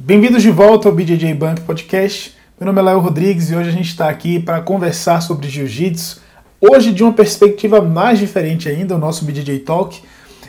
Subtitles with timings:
[0.00, 2.32] Bem-vindos de volta ao BJJ Bank Podcast.
[2.58, 6.20] Meu nome é Léo Rodrigues e hoje a gente está aqui para conversar sobre jiu-jitsu.
[6.60, 10.00] Hoje, de uma perspectiva mais diferente ainda, o nosso BJJ Talk.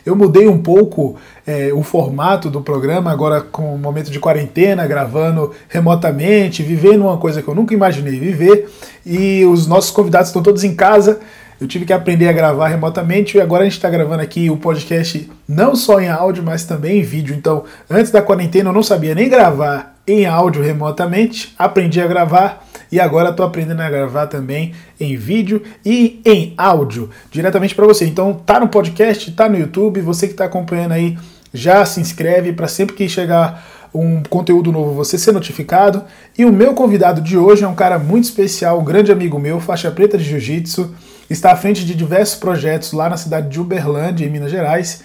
[0.06, 1.16] Eu mudei um pouco
[1.48, 7.18] é, o formato do programa, agora com o momento de quarentena, gravando remotamente, vivendo uma
[7.18, 8.70] coisa que eu nunca imaginei viver.
[9.04, 11.22] E os nossos convidados estão todos em casa.
[11.60, 14.56] Eu tive que aprender a gravar remotamente e agora a gente está gravando aqui o
[14.56, 17.36] podcast não só em áudio, mas também em vídeo.
[17.36, 22.66] Então, antes da quarentena eu não sabia nem gravar em áudio remotamente, aprendi a gravar
[22.90, 28.06] e agora estou aprendendo a gravar também em vídeo e em áudio diretamente para você.
[28.06, 31.18] Então, tá no podcast, tá no YouTube, você que está acompanhando aí,
[31.54, 36.06] já se inscreve para sempre que chegar um conteúdo novo você ser notificado.
[36.38, 39.60] E o meu convidado de hoje é um cara muito especial, um grande amigo meu,
[39.60, 40.96] faixa preta de jiu-jitsu
[41.30, 45.04] está à frente de diversos projetos lá na cidade de Uberlândia, em Minas Gerais.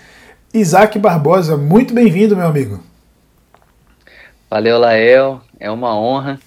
[0.53, 2.83] Isaac Barbosa, muito bem-vindo, meu amigo.
[4.49, 5.41] Valeu, Lael.
[5.59, 6.39] É uma honra.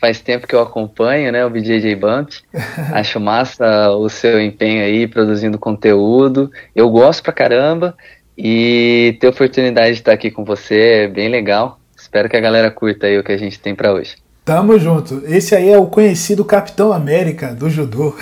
[0.00, 2.30] Faz tempo que eu acompanho né, o BJJ Bump.
[2.92, 6.50] Acho massa o seu empenho aí, produzindo conteúdo.
[6.74, 7.94] Eu gosto pra caramba.
[8.36, 11.78] E ter a oportunidade de estar aqui com você é bem legal.
[11.94, 14.16] Espero que a galera curta aí o que a gente tem para hoje.
[14.50, 15.22] Tamo junto.
[15.26, 18.16] Esse aí é o conhecido Capitão América do judô.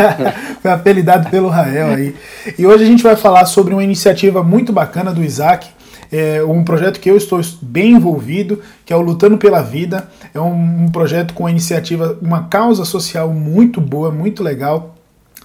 [0.62, 2.16] Foi apelidado pelo Rael aí.
[2.58, 5.68] E hoje a gente vai falar sobre uma iniciativa muito bacana do Isaac,
[6.10, 10.08] é um projeto que eu estou bem envolvido, que é o Lutando pela Vida.
[10.32, 14.94] É um, um projeto com uma iniciativa, uma causa social muito boa, muito legal.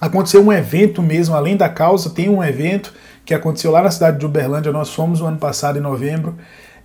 [0.00, 4.18] Aconteceu um evento mesmo, além da causa, tem um evento que aconteceu lá na cidade
[4.18, 4.72] de Uberlândia.
[4.72, 6.38] Nós fomos no ano passado, em novembro.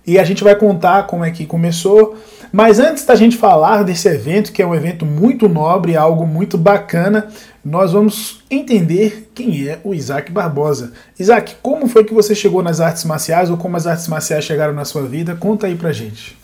[0.06, 2.16] E a gente vai contar como é que começou.
[2.52, 6.56] Mas antes da gente falar desse evento, que é um evento muito nobre, algo muito
[6.56, 7.28] bacana,
[7.64, 10.92] nós vamos entender quem é o Isaac Barbosa.
[11.18, 14.72] Isaac, como foi que você chegou nas artes marciais ou como as artes marciais chegaram
[14.72, 15.36] na sua vida?
[15.36, 16.36] Conta aí pra gente.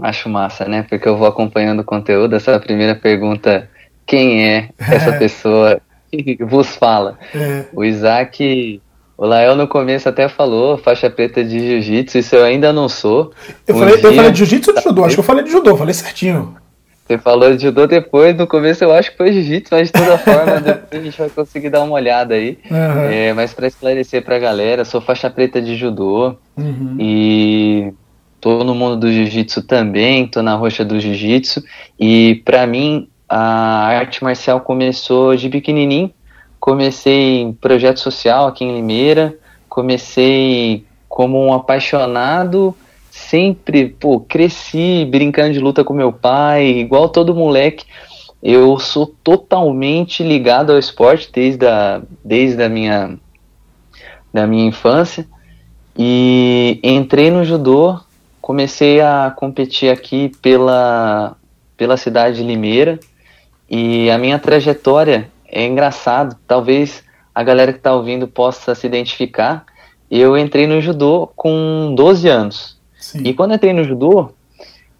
[0.00, 0.86] Acho massa, né?
[0.88, 2.36] Porque eu vou acompanhando o conteúdo.
[2.36, 3.68] Essa primeira pergunta:
[4.06, 7.18] quem é essa pessoa que vos fala?
[7.34, 7.64] É.
[7.72, 8.80] O Isaac
[9.18, 13.32] o Lael no começo até falou faixa preta de jiu-jitsu, isso eu ainda não sou.
[13.66, 14.08] Eu, um falei, dia...
[14.08, 15.04] eu falei de jiu-jitsu ou de judô?
[15.04, 16.56] Acho que eu falei de judô, falei certinho.
[17.04, 20.18] Você falou de judô depois, no começo eu acho que foi jiu-jitsu, mas de toda
[20.22, 22.58] forma depois a gente vai conseguir dar uma olhada aí.
[22.70, 23.10] Uhum.
[23.10, 26.96] É, mas para esclarecer pra galera, sou faixa preta de judô uhum.
[27.00, 27.92] e
[28.40, 31.60] tô no mundo do jiu-jitsu também, tô na roxa do jiu-jitsu
[31.98, 36.12] e para mim a arte marcial começou de pequenininho,
[36.60, 39.36] comecei projeto social aqui em Limeira,
[39.68, 42.74] comecei como um apaixonado,
[43.10, 47.84] sempre, pô, cresci brincando de luta com meu pai, igual todo moleque.
[48.42, 53.18] Eu sou totalmente ligado ao esporte desde a, desde a minha,
[54.32, 55.26] da minha infância.
[55.96, 57.98] E entrei no judô,
[58.40, 61.36] comecei a competir aqui pela,
[61.76, 63.00] pela cidade de Limeira.
[63.68, 67.02] E a minha trajetória é engraçado, talvez
[67.34, 69.64] a galera que está ouvindo possa se identificar.
[70.10, 72.78] Eu entrei no judô com 12 anos.
[72.98, 73.22] Sim.
[73.24, 74.30] E quando entrei no judô,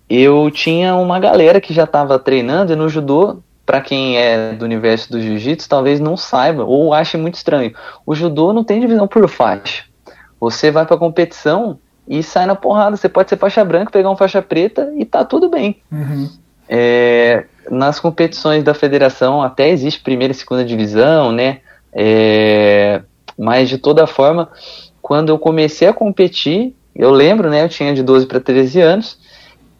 [0.08, 4.64] eu tinha uma galera que já estava treinando e no judô, para quem é do
[4.64, 7.74] universo do jiu-jitsu, talvez não saiba ou ache muito estranho.
[8.06, 9.84] O judô não tem divisão por faixa.
[10.40, 12.96] Você vai para competição e sai na porrada.
[12.96, 15.82] Você pode ser faixa branca, pegar uma faixa preta e tá tudo bem.
[15.92, 16.30] Uhum.
[16.68, 21.60] É, nas competições da federação até existe primeira e segunda divisão, né?
[21.92, 23.02] É,
[23.38, 24.48] mas de toda forma,
[25.00, 27.64] quando eu comecei a competir, eu lembro, né?
[27.64, 29.18] Eu tinha de 12 para 13 anos,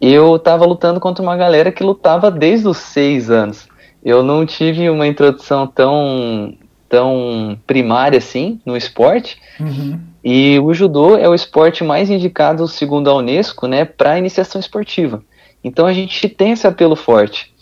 [0.01, 3.67] eu estava lutando contra uma galera que lutava desde os 6 anos.
[4.03, 6.55] Eu não tive uma introdução tão,
[6.87, 9.37] tão primária assim no esporte.
[9.59, 9.99] Uhum.
[10.23, 15.21] E o judô é o esporte mais indicado, segundo a Unesco, né, para iniciação esportiva.
[15.63, 17.53] Então a gente tem esse apelo forte.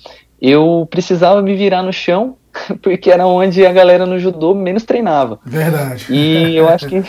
[0.42, 2.36] Eu precisava me virar no chão,
[2.82, 5.40] porque era onde a galera no judô menos treinava.
[5.46, 6.06] Verdade.
[6.10, 7.04] E eu acho que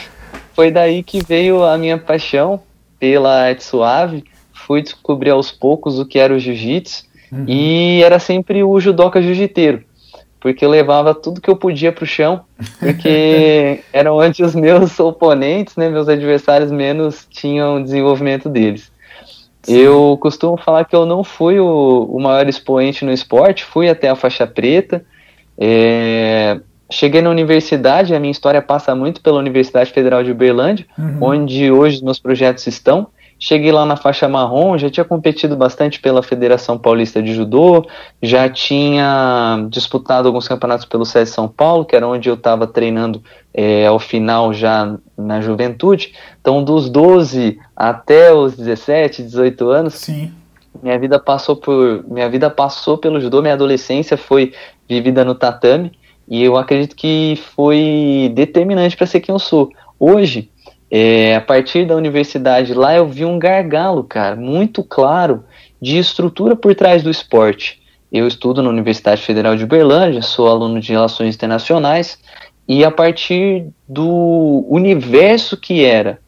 [0.54, 2.60] foi daí que veio a minha paixão
[2.98, 4.24] pela arte suave.
[4.52, 7.04] Fui descobrir aos poucos o que era o jiu-jitsu.
[7.30, 7.44] Uhum.
[7.46, 9.84] E era sempre o judoca jiu-jiteiro
[10.40, 12.42] porque eu levava tudo que eu podia para o chão,
[12.78, 18.90] porque era onde os meus oponentes, né, meus adversários menos tinham desenvolvimento deles.
[19.68, 24.08] Eu costumo falar que eu não fui o, o, maior expoente no esporte, fui até
[24.08, 25.04] a faixa preta.
[25.58, 26.58] É,
[26.90, 31.18] cheguei na universidade, a minha história passa muito pela Universidade Federal de Uberlândia, uhum.
[31.20, 33.08] onde hoje os meus projetos estão.
[33.40, 37.86] Cheguei lá na faixa marrom, já tinha competido bastante pela Federação Paulista de Judô,
[38.20, 43.22] já tinha disputado alguns campeonatos pelo SESI São Paulo, que era onde eu estava treinando
[43.54, 46.14] é, ao final já na juventude.
[46.40, 50.32] Então, dos 12 até os 17, 18 anos, Sim.
[50.82, 54.52] minha vida passou por minha vida passou pelo judô, minha adolescência foi
[54.88, 55.92] vivida no tatame
[56.26, 59.70] e eu acredito que foi determinante para ser quem eu sou.
[59.98, 60.50] Hoje,
[60.90, 65.44] é, a partir da universidade lá, eu vi um gargalo, cara, muito claro
[65.80, 67.80] de estrutura por trás do esporte.
[68.10, 72.18] Eu estudo na Universidade Federal de Uberlândia, sou aluno de Relações Internacionais,
[72.66, 76.18] e a partir do universo que era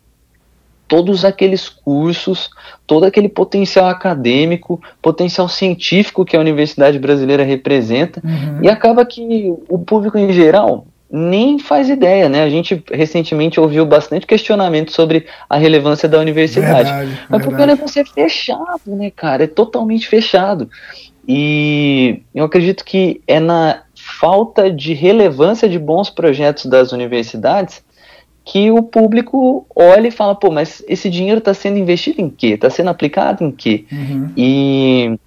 [0.86, 2.50] todos aqueles cursos,
[2.84, 8.64] todo aquele potencial acadêmico, potencial científico que a universidade brasileira representa, uhum.
[8.64, 12.44] e acaba que o público em geral nem faz ideia, né?
[12.44, 16.90] A gente recentemente ouviu bastante questionamento sobre a relevância da universidade.
[16.90, 19.44] Verdade, Mas porque o negócio é fechado, né, cara?
[19.44, 20.70] É totalmente fechado.
[21.26, 27.82] E eu acredito que é na falta de relevância de bons projetos das universidades
[28.44, 32.48] que o público olha e fala, pô, mas esse dinheiro está sendo investido em quê?
[32.48, 33.84] Está sendo aplicado em quê?
[33.92, 34.30] Uhum.
[34.36, 35.18] E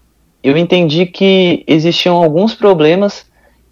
[0.41, 3.25] eu entendi que existiam alguns problemas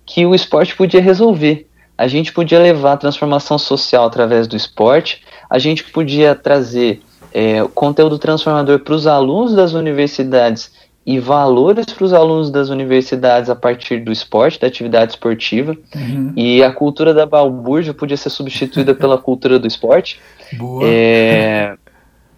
[0.06, 1.68] que o esporte podia resolver
[2.01, 7.00] a gente podia levar a transformação social através do esporte, a gente podia trazer
[7.31, 10.71] é, conteúdo transformador para os alunos das universidades
[11.06, 15.77] e valores para os alunos das universidades a partir do esporte, da atividade esportiva.
[15.95, 16.33] Uhum.
[16.36, 20.19] E a cultura da balbúrdia podia ser substituída pela cultura do esporte.
[20.53, 20.83] Boa.
[20.83, 21.75] É,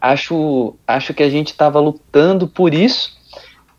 [0.02, 3.18] acho, acho que a gente estava lutando por isso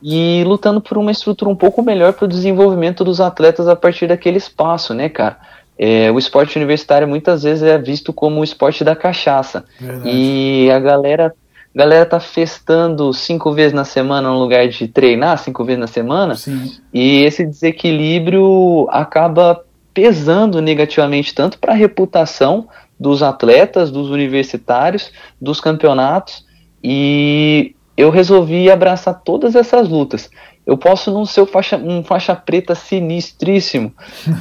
[0.02, 4.06] e lutando por uma estrutura um pouco melhor para o desenvolvimento dos atletas a partir
[4.06, 5.52] daquele espaço, né, cara?
[5.78, 9.64] É, o esporte universitário muitas vezes é visto como o esporte da cachaça.
[9.80, 10.08] Verdade.
[10.08, 11.34] E a galera,
[11.74, 15.86] a galera tá festando cinco vezes na semana no lugar de treinar cinco vezes na
[15.86, 16.36] semana.
[16.36, 16.72] Sim.
[16.92, 22.68] E esse desequilíbrio acaba pesando negativamente tanto para a reputação
[22.98, 25.10] dos atletas, dos universitários,
[25.40, 26.44] dos campeonatos.
[26.82, 30.30] E eu resolvi abraçar todas essas lutas.
[30.66, 33.92] Eu posso não ser um faixa, um faixa preta sinistríssimo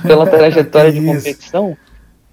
[0.04, 1.76] pela trajetória de competição,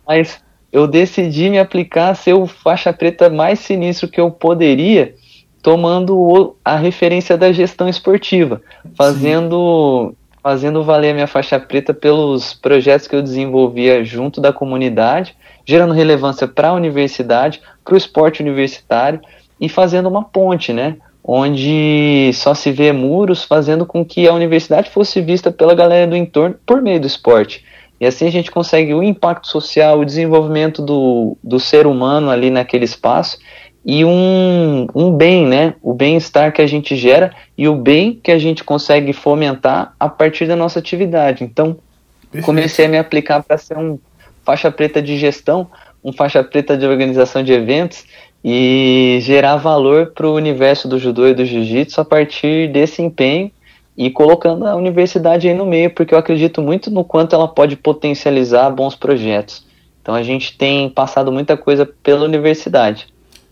[0.07, 0.41] mas
[0.73, 5.15] eu decidi me aplicar a ser o faixa preta mais sinistro que eu poderia,
[5.61, 8.63] tomando a referência da gestão esportiva,
[8.97, 15.37] fazendo, fazendo valer a minha faixa preta pelos projetos que eu desenvolvia junto da comunidade,
[15.67, 19.21] gerando relevância para a universidade, para o esporte universitário
[19.61, 20.97] e fazendo uma ponte, né?
[21.23, 26.17] Onde só se vê muros, fazendo com que a universidade fosse vista pela galera do
[26.17, 27.65] entorno por meio do esporte.
[28.01, 32.51] E assim a gente consegue o impacto social, o desenvolvimento do, do ser humano ali
[32.51, 33.39] naquele espaço
[33.85, 35.75] e um, um bem, né?
[35.83, 40.09] O bem-estar que a gente gera e o bem que a gente consegue fomentar a
[40.09, 41.45] partir da nossa atividade.
[41.45, 41.77] Então,
[42.23, 42.45] Perfeito.
[42.45, 43.99] comecei a me aplicar para ser um
[44.45, 45.71] faixa preta de gestão,
[46.03, 48.05] um faixa preta de organização de eventos
[48.45, 53.51] e gerar valor para o universo do judô e do jiu-jitsu a partir desse empenho
[53.97, 57.77] e colocando a universidade aí no meio, porque eu acredito muito no quanto ela pode
[57.77, 59.67] potencializar bons projetos.
[60.01, 63.09] Então a gente tem passado muita coisa pela universidade.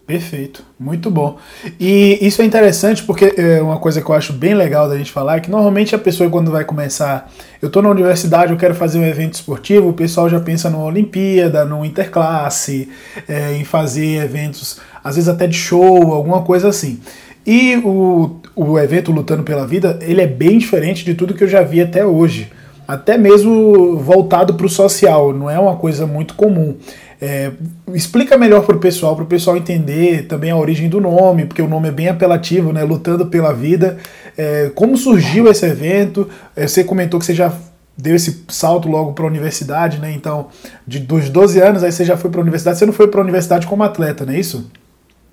[0.08, 1.36] Perfeito, muito bom.
[1.78, 5.12] E isso é interessante porque é uma coisa que eu acho bem legal da gente
[5.12, 8.74] falar é que normalmente a pessoa quando vai começar, eu estou na universidade, eu quero
[8.74, 12.88] fazer um evento esportivo, o pessoal já pensa numa Olimpíada, no interclasse,
[13.28, 16.98] é, em fazer eventos, às vezes até de show, alguma coisa assim.
[17.46, 21.48] E o, o evento Lutando pela Vida, ele é bem diferente de tudo que eu
[21.48, 22.50] já vi até hoje.
[22.88, 26.78] Até mesmo voltado para o social, não é uma coisa muito comum.
[27.20, 27.50] É,
[27.92, 31.60] explica melhor para o pessoal, para o pessoal entender também a origem do nome, porque
[31.60, 32.84] o nome é bem apelativo, né?
[32.84, 33.98] Lutando pela Vida.
[34.36, 36.28] É, como surgiu esse evento?
[36.54, 37.52] É, você comentou que você já
[37.96, 40.12] deu esse salto logo para a universidade, né?
[40.12, 40.46] Então,
[40.86, 42.78] de, dos 12 anos, aí você já foi para a universidade.
[42.78, 44.70] Você não foi para a universidade como atleta, não é isso?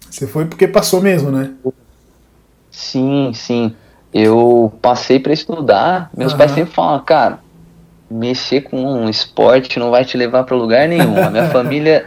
[0.10, 1.52] Você foi porque passou mesmo, né?
[2.72, 3.76] Sim, sim.
[4.12, 6.10] Eu passei para estudar.
[6.18, 6.38] Meus uhum.
[6.40, 7.40] pais sempre falam, cara,
[8.10, 11.22] mexer com um esporte não vai te levar para lugar nenhum.
[11.24, 12.06] A minha família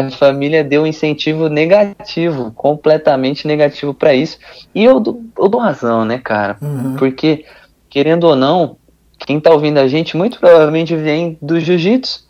[0.00, 4.38] minha família deu um incentivo negativo, completamente negativo para isso.
[4.74, 4.94] E eu,
[5.38, 6.56] eu dou razão, né, cara?
[6.62, 6.96] Uhum.
[6.96, 7.44] Porque,
[7.90, 8.78] querendo ou não,
[9.18, 12.24] quem tá ouvindo a gente muito provavelmente vem do jiu-jitsu.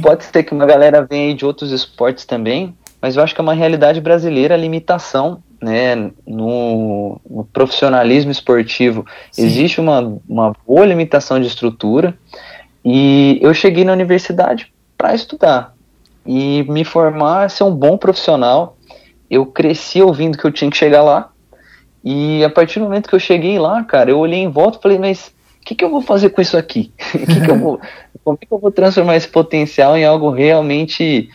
[0.00, 3.42] Pode ser que uma galera venha de outros esportes também, mas eu acho que é
[3.42, 9.46] uma realidade brasileira a limitação né, no, no profissionalismo esportivo Sim.
[9.46, 12.16] existe uma, uma boa limitação de estrutura
[12.84, 15.74] e eu cheguei na universidade para estudar
[16.26, 18.76] e me formar, ser um bom profissional.
[19.30, 21.30] eu cresci ouvindo que eu tinha que chegar lá.
[22.04, 24.82] E a partir do momento que eu cheguei lá, cara, eu olhei em volta e
[24.82, 25.28] falei, mas
[25.60, 26.92] o que, que eu vou fazer com isso aqui?
[26.98, 27.80] que que eu vou,
[28.22, 31.30] como é que eu vou transformar esse potencial em algo realmente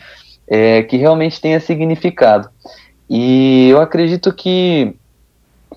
[0.46, 2.48] é, que realmente tenha significado?
[3.10, 4.94] E eu acredito que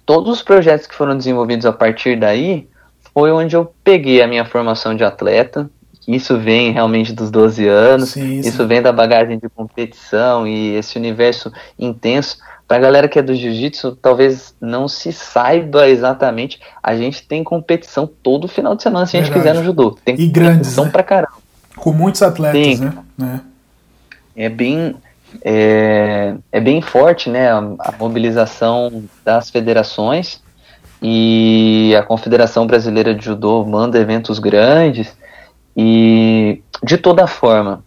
[0.05, 2.67] todos os projetos que foram desenvolvidos a partir daí
[3.11, 5.67] foi onde eu peguei a minha formação de atleta.
[6.07, 8.49] Isso vem realmente dos 12 anos, sim, sim.
[8.49, 12.37] isso vem da bagagem de competição e esse universo intenso.
[12.67, 16.59] Para a galera que é do jiu-jitsu, talvez não se saiba exatamente.
[16.83, 19.97] A gente tem competição todo final de semana, se a gente quiser no judô.
[20.05, 20.89] Tem e grandes, né?
[20.89, 21.33] pra caramba.
[21.75, 22.79] Com muitos atletas,
[23.17, 23.41] né?
[24.35, 24.45] É.
[24.45, 24.95] é bem
[25.41, 27.51] é, é bem forte, né?
[27.51, 30.41] A, a mobilização das federações
[31.01, 35.15] e a Confederação Brasileira de Judô manda eventos grandes
[35.75, 37.83] e de toda forma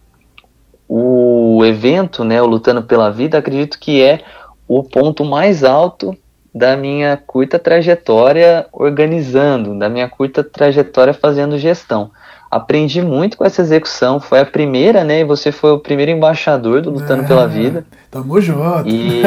[0.87, 4.21] o evento, né, o Lutando pela Vida, acredito que é
[4.67, 6.15] o ponto mais alto
[6.53, 12.11] da minha curta trajetória organizando, da minha curta trajetória fazendo gestão.
[12.57, 15.21] Aprendi muito com essa execução, foi a primeira, né?
[15.21, 17.85] E você foi o primeiro embaixador do Lutando é, pela Vida.
[18.11, 18.87] Tamo junto.
[18.87, 19.21] E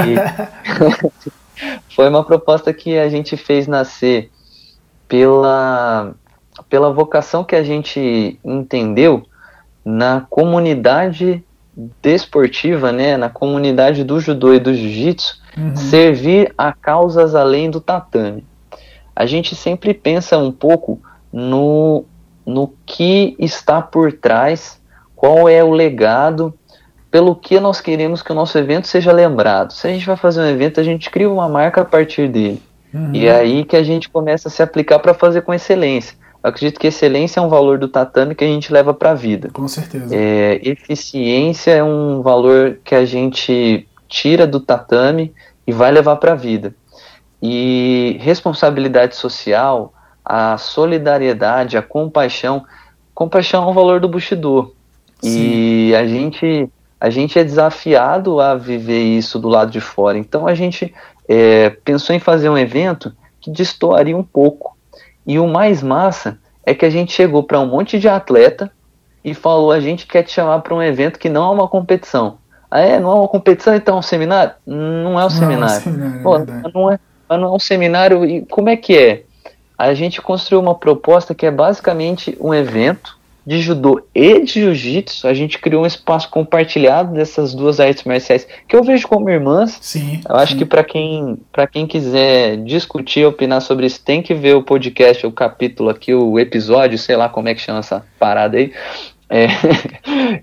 [1.94, 4.30] foi uma proposta que a gente fez nascer
[5.08, 6.12] pela,
[6.68, 9.24] pela vocação que a gente entendeu
[9.84, 11.42] na comunidade
[12.02, 15.76] desportiva, né, na comunidade do judô e do jiu-jitsu, uhum.
[15.76, 18.44] servir a causas além do tatame.
[19.14, 21.00] A gente sempre pensa um pouco
[21.32, 22.04] no,
[22.46, 24.80] no que está por trás,
[25.14, 26.54] qual é o legado
[27.10, 29.72] pelo que nós queremos que o nosso evento seja lembrado.
[29.72, 32.62] Se a gente vai fazer um evento, a gente cria uma marca a partir dele.
[32.94, 33.10] Uhum.
[33.14, 36.16] E é aí que a gente começa a se aplicar para fazer com excelência.
[36.42, 39.14] Eu acredito que excelência é um valor do tatame que a gente leva para a
[39.14, 39.50] vida.
[39.52, 40.14] Com certeza.
[40.14, 45.34] É, eficiência é um valor que a gente tira do tatame
[45.66, 46.74] e vai levar para a vida.
[47.42, 49.92] E responsabilidade social,
[50.24, 52.64] a solidariedade, a compaixão.
[53.14, 54.74] Compaixão é um valor do Bushido.
[55.22, 55.88] Sim.
[55.90, 56.68] E a gente
[57.00, 60.18] a gente é desafiado a viver isso do lado de fora.
[60.18, 60.94] Então a gente
[61.26, 64.76] é, pensou em fazer um evento que destoaria um pouco.
[65.26, 68.70] E o mais massa é que a gente chegou para um monte de atleta
[69.24, 72.38] e falou: a gente quer te chamar para um evento que não é uma competição.
[72.70, 73.00] Ah, é?
[73.00, 74.52] Não é uma competição, então é um seminário?
[74.64, 75.58] Não é um seminário.
[75.58, 76.98] Não é, um seminário, Pô, é não, é,
[77.30, 78.24] não é um seminário.
[78.24, 79.24] E como é que é?
[79.80, 85.26] A gente construiu uma proposta que é basicamente um evento de judô e de jiu-jitsu,
[85.26, 89.78] a gente criou um espaço compartilhado dessas duas artes marciais que eu vejo como irmãs.
[89.80, 90.20] Sim.
[90.28, 90.58] Eu acho sim.
[90.58, 95.26] que para quem para quem quiser discutir, opinar sobre isso, tem que ver o podcast,
[95.26, 98.72] o capítulo aqui, o episódio, sei lá como é que chama essa parada aí.
[99.32, 99.46] É,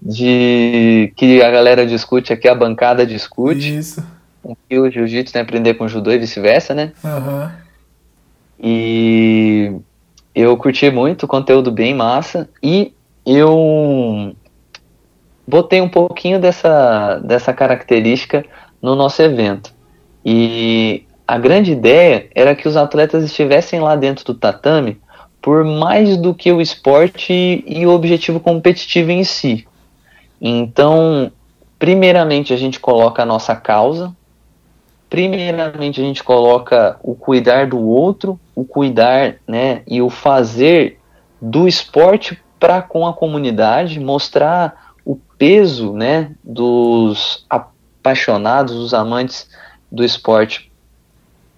[0.01, 3.79] de que a galera discute aqui, a bancada discute.
[3.79, 4.01] Isso.
[4.70, 6.94] Que o jiu-jitsu tem aprender com o judô e vice-versa, né?
[7.03, 7.66] Uhum.
[8.59, 9.75] E
[10.33, 12.93] eu curti muito, conteúdo bem massa e
[13.25, 14.33] eu
[15.47, 18.45] botei um pouquinho dessa, dessa característica
[18.81, 19.73] no nosso evento.
[20.25, 24.99] E a grande ideia era que os atletas estivessem lá dentro do tatame
[25.41, 29.65] por mais do que o esporte e o objetivo competitivo em si.
[30.41, 31.31] Então,
[31.79, 34.15] primeiramente a gente coloca a nossa causa,
[35.09, 40.99] primeiramente a gente coloca o cuidar do outro, o cuidar, né, e o fazer
[41.41, 49.49] do esporte para com a comunidade, mostrar o peso, né, dos apaixonados, dos amantes
[49.91, 50.71] do esporte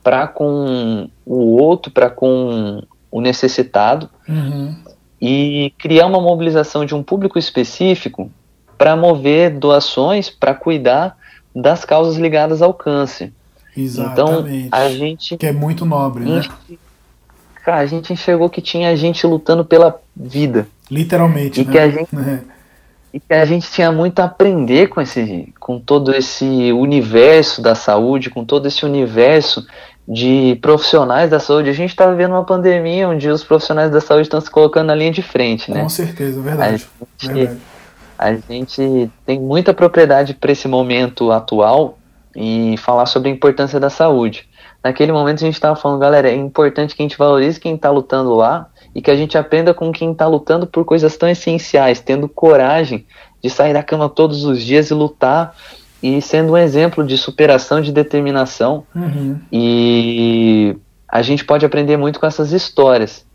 [0.03, 4.75] para com o outro, para com o necessitado uhum.
[5.19, 8.31] e criar uma mobilização de um público específico
[8.77, 11.17] para mover doações para cuidar
[11.55, 13.33] das causas ligadas ao câncer.
[13.81, 14.67] Exatamente.
[14.67, 15.37] Então, a gente.
[15.37, 16.41] Que é muito nobre, né?
[17.63, 20.67] Cara, a gente enxergou que tinha gente lutando pela vida.
[20.89, 21.61] Literalmente.
[21.61, 21.71] E, né?
[21.71, 22.39] que, a gente, é.
[23.13, 27.75] e que a gente tinha muito a aprender com, esse, com todo esse universo da
[27.75, 29.65] saúde, com todo esse universo
[30.07, 31.69] de profissionais da saúde.
[31.69, 34.95] A gente está vivendo uma pandemia onde os profissionais da saúde estão se colocando na
[34.95, 35.83] linha de frente, né?
[35.83, 36.87] Com certeza, verdade.
[36.99, 37.59] A gente, verdade.
[38.17, 41.99] A gente tem muita propriedade para esse momento atual
[42.35, 44.47] e falar sobre a importância da saúde.
[44.83, 47.89] Naquele momento a gente estava falando, galera, é importante que a gente valorize quem está
[47.89, 51.99] lutando lá e que a gente aprenda com quem está lutando por coisas tão essenciais,
[51.99, 53.05] tendo coragem
[53.41, 55.55] de sair da cama todos os dias e lutar
[56.01, 58.85] e sendo um exemplo de superação, de determinação.
[58.95, 59.39] Uhum.
[59.51, 63.25] E a gente pode aprender muito com essas histórias.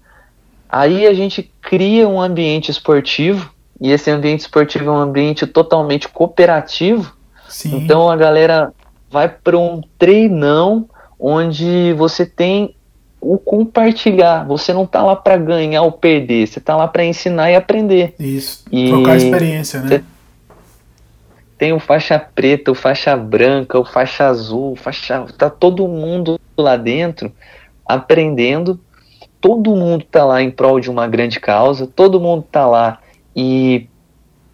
[0.69, 6.09] Aí a gente cria um ambiente esportivo e esse ambiente esportivo é um ambiente totalmente
[6.09, 7.15] cooperativo.
[7.49, 7.77] Sim.
[7.77, 8.73] Então a galera
[9.15, 10.89] vai para um treinão
[11.21, 12.75] onde você tem
[13.21, 14.45] o compartilhar.
[14.45, 18.13] Você não tá lá para ganhar ou perder, você tá lá para ensinar e aprender.
[18.19, 18.65] Isso.
[18.73, 20.05] E trocar experiência, né?
[21.57, 26.39] Tem o faixa preta, o faixa branca, o faixa azul, o faixa, tá todo mundo
[26.59, 27.31] lá dentro
[27.87, 28.81] aprendendo.
[29.41, 32.99] Todo mundo tá lá em prol de uma grande causa, todo mundo tá lá
[33.37, 33.87] e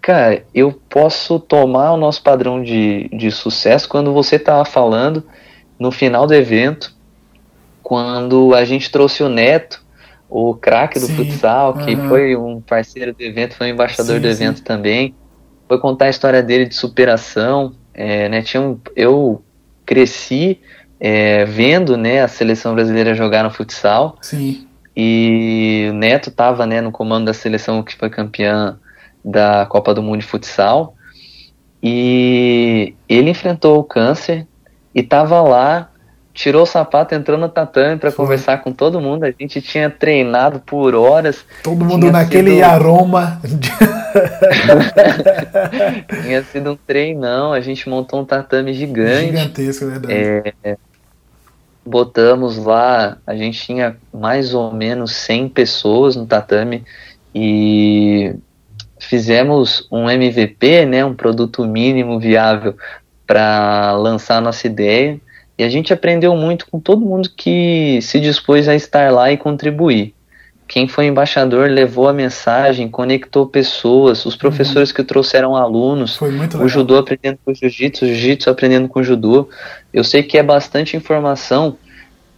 [0.01, 5.25] cara, eu posso tomar o nosso padrão de, de sucesso quando você tava falando
[5.79, 6.95] no final do evento
[7.91, 9.83] quando a gente trouxe o Neto,
[10.29, 12.09] o craque do sim, futsal, que uhum.
[12.09, 14.63] foi um parceiro do evento, foi um embaixador sim, do evento sim.
[14.63, 15.13] também,
[15.67, 17.75] foi contar a história dele de superação.
[17.93, 19.43] É, né, tinha um, eu
[19.85, 20.61] cresci
[21.01, 24.17] é, vendo né, a seleção brasileira jogar no futsal.
[24.97, 28.79] E o Neto estava né, no comando da seleção que foi campeã
[29.25, 30.95] da Copa do Mundo de Futsal.
[31.83, 34.47] E ele enfrentou o câncer
[34.95, 35.91] e estava lá
[36.33, 39.25] tirou o sapato, entrou no tatame para conversar com todo mundo.
[39.25, 41.45] A gente tinha treinado por horas.
[41.63, 42.65] Todo mundo naquele sido...
[42.65, 43.41] aroma.
[46.23, 47.53] tinha sido um treinão.
[47.53, 49.27] A gente montou um tatame gigante.
[49.27, 50.55] Gigantesco, é verdade.
[50.65, 50.77] É,
[51.85, 56.85] botamos lá, a gente tinha mais ou menos 100 pessoas no tatame
[57.35, 58.35] e
[59.11, 62.77] fizemos um MVP, né, um produto mínimo viável
[63.27, 65.21] para lançar nossa ideia
[65.59, 69.37] e a gente aprendeu muito com todo mundo que se dispôs a estar lá e
[69.37, 70.15] contribuir.
[70.69, 74.95] Quem foi embaixador levou a mensagem, conectou pessoas, os professores uhum.
[74.95, 76.17] que trouxeram alunos,
[76.63, 79.49] o judô aprendendo com o jiu-jitsu, o jiu-jitsu aprendendo com o judô.
[79.93, 81.77] Eu sei que é bastante informação,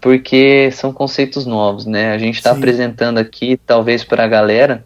[0.01, 2.13] porque são conceitos novos, né?
[2.15, 4.83] A gente está apresentando aqui, talvez para a galera,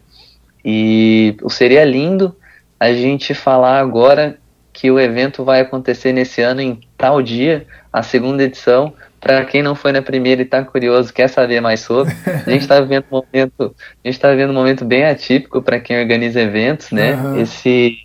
[0.69, 2.35] e seria lindo
[2.77, 4.37] a gente falar agora
[4.73, 8.93] que o evento vai acontecer nesse ano em tal dia, a segunda edição.
[9.17, 12.63] Para quem não foi na primeira e está curioso, quer saber mais sobre, a gente
[12.67, 16.41] está vivendo um momento, a gente está vivendo um momento bem atípico para quem organiza
[16.41, 17.13] eventos, né?
[17.13, 17.39] Uhum.
[17.39, 17.99] Esse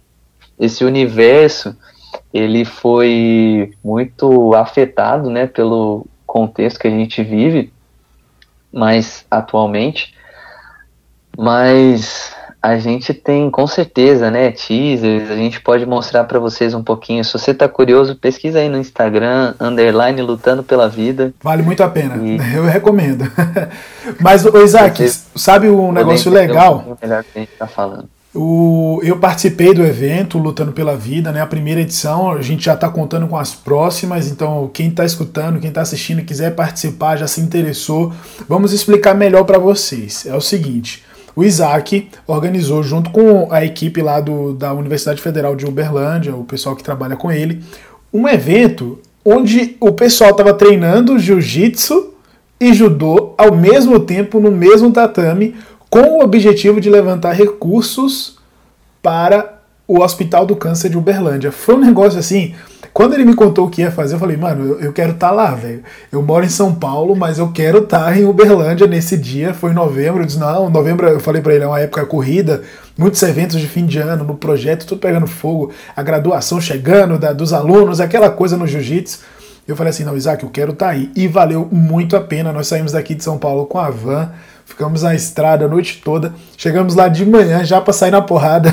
[0.57, 1.77] esse universo
[2.33, 7.73] ele foi muito afetado, né, pelo contexto que a gente vive,
[8.73, 10.15] mas atualmente,
[11.37, 16.83] mas a gente tem com certeza, né, teasers, a gente pode mostrar para vocês um
[16.83, 17.25] pouquinho.
[17.25, 21.35] Se você tá curioso, pesquisa aí no Instagram, underline lutando pela vida.
[21.43, 22.39] Vale muito a pena, e...
[22.55, 23.25] eu recomendo.
[24.21, 26.85] Mas, o Isaac, sabe um negócio legal?
[26.87, 28.09] Um melhor que a gente tá falando.
[28.35, 31.43] O, eu participei do evento Lutando pela Vida, né?
[31.43, 35.61] A primeira edição, a gente já está contando com as próximas, então quem está escutando,
[35.61, 38.11] quem está assistindo, quiser participar, já se interessou,
[38.49, 40.25] vamos explicar melhor para vocês.
[40.25, 45.57] É o seguinte: o Isaac organizou junto com a equipe lá do, da Universidade Federal
[45.57, 47.63] de Uberlândia, o pessoal que trabalha com ele,
[48.13, 52.13] um evento onde o pessoal estava treinando jiu-jitsu
[52.61, 55.55] e judô ao mesmo tempo no mesmo tatame,
[55.89, 58.39] com o objetivo de levantar recursos
[59.03, 61.53] para o Hospital do Câncer de Uberlândia.
[61.53, 62.55] Foi um negócio assim
[62.93, 65.33] quando ele me contou o que ia fazer, eu falei, mano, eu, quero estar tá
[65.33, 65.83] lá, velho.
[66.11, 69.55] Eu moro em São Paulo, mas eu quero estar tá em Uberlândia nesse dia.
[69.55, 70.21] Foi em novembro.
[70.21, 72.63] Eu disse, não, novembro, eu falei para ele, é uma época corrida,
[72.97, 77.33] muitos eventos de fim de ano, no projeto, tudo pegando fogo, a graduação chegando da,
[77.33, 79.21] dos alunos, aquela coisa no jiu-jitsu.
[79.67, 81.11] Eu falei assim, não, Isaac, eu quero estar tá aí.
[81.17, 82.53] E valeu muito a pena.
[82.53, 84.31] Nós saímos daqui de São Paulo com a van,
[84.73, 86.35] ficamos na estrada a noite toda.
[86.57, 88.73] Chegamos lá de manhã já para sair na porrada.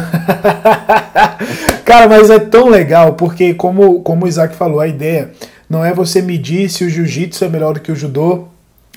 [1.83, 5.31] Cara, mas é tão legal, porque como, como o Isaac falou, a ideia
[5.69, 8.47] não é você medir se o jiu-jitsu é melhor do que o judô,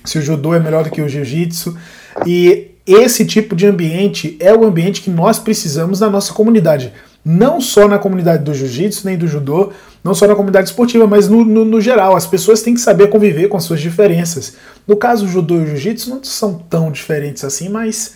[0.04, 1.76] se o judô é melhor do que o jiu-jitsu.
[2.24, 6.92] E esse tipo de ambiente é o ambiente que nós precisamos na nossa comunidade.
[7.24, 11.28] Não só na comunidade do jiu-jitsu, nem do judô, não só na comunidade esportiva, mas
[11.28, 12.16] no, no, no, geral.
[12.16, 14.56] As pessoas têm que saber conviver com as suas diferenças.
[14.86, 18.14] No caso, o judô e o jiu-jitsu não são tão diferentes assim, mas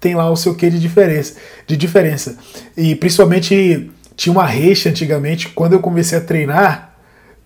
[0.00, 1.34] tem lá o seu quê de diferença.
[1.66, 2.38] De diferença.
[2.76, 6.94] E principalmente tinha uma reixa antigamente, quando eu comecei a treinar,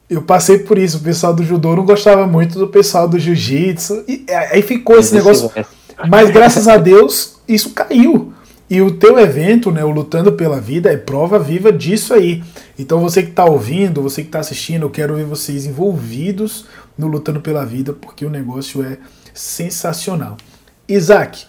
[0.09, 0.99] eu passei por isso.
[0.99, 4.05] O pessoal do judô não gostava muito do pessoal do jiu-jitsu.
[4.07, 5.51] E aí ficou esse negócio.
[6.09, 8.33] Mas graças a Deus, isso caiu.
[8.73, 12.43] E o teu evento, né, o Lutando pela Vida, é prova viva disso aí.
[12.79, 16.65] Então você que está ouvindo, você que está assistindo, eu quero ver vocês envolvidos
[16.97, 18.97] no Lutando pela Vida, porque o negócio é
[19.35, 20.39] sensacional.
[20.89, 21.45] Isaac,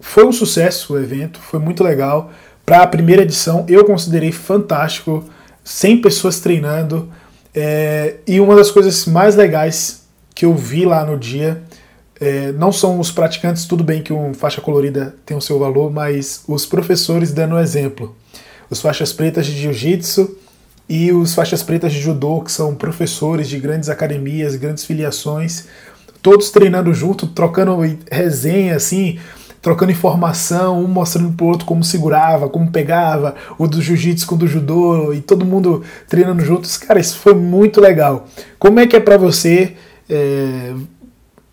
[0.00, 2.32] foi um sucesso o evento, foi muito legal.
[2.66, 5.22] Para a primeira edição, eu considerei fantástico,
[5.62, 7.08] 100 pessoas treinando,
[7.54, 11.62] é, e uma das coisas mais legais que eu vi lá no dia
[12.24, 15.92] é, não são os praticantes, tudo bem que um faixa colorida tem o seu valor,
[15.92, 18.16] mas os professores dando exemplo.
[18.70, 20.34] Os faixas pretas de jiu-jitsu
[20.88, 25.66] e os faixas pretas de judô, que são professores de grandes academias, grandes filiações,
[26.22, 27.76] todos treinando junto, trocando
[28.10, 29.18] resenha, assim,
[29.60, 34.38] trocando informação, um mostrando pro outro como segurava, como pegava, o do jiu-jitsu com o
[34.38, 36.78] do judô, e todo mundo treinando juntos.
[36.78, 38.26] Cara, isso foi muito legal.
[38.58, 39.74] Como é que é para você
[40.08, 40.72] é,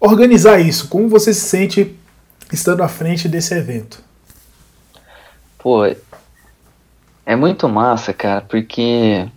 [0.02, 0.90] organizar isso?
[0.90, 1.96] Como você se sente
[2.52, 4.04] estando à frente desse evento?
[5.60, 5.86] Pô,
[7.24, 9.28] é muito massa, cara, porque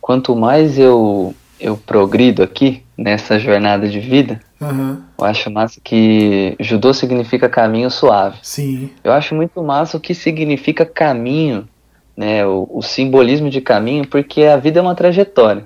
[0.00, 5.02] quanto mais eu, eu progrido aqui nessa jornada de vida, uhum.
[5.18, 8.38] eu acho massa que judô significa caminho suave.
[8.42, 8.90] Sim.
[9.04, 11.68] Eu acho muito massa o que significa caminho,
[12.16, 15.64] né, o, o simbolismo de caminho, porque a vida é uma trajetória.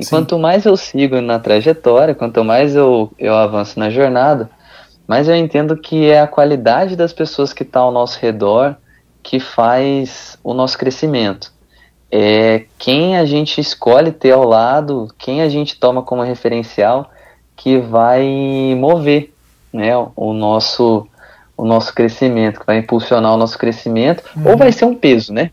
[0.00, 0.10] E Sim.
[0.10, 4.48] quanto mais eu sigo na trajetória, quanto mais eu, eu avanço na jornada,
[5.06, 8.76] mais eu entendo que é a qualidade das pessoas que estão tá ao nosso redor,
[9.22, 11.52] que faz o nosso crescimento.
[12.10, 17.10] É quem a gente escolhe ter ao lado, quem a gente toma como referencial,
[17.54, 18.24] que vai
[18.78, 19.34] mover
[19.70, 21.06] né, o, nosso,
[21.58, 24.52] o nosso crescimento, que vai impulsionar o nosso crescimento, uhum.
[24.52, 25.50] ou vai ser um peso, né?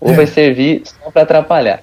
[0.00, 0.14] Ou é.
[0.14, 1.80] vai servir só para atrapalhar.